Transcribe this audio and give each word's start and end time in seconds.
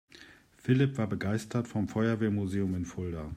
Philipp 0.57 0.97
war 0.97 1.05
begeistert 1.05 1.67
vom 1.67 1.87
Feuerwehrmuseum 1.87 2.73
in 2.73 2.85
Fulda. 2.85 3.29